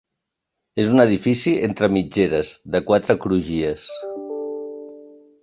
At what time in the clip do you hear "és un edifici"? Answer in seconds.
0.83-1.53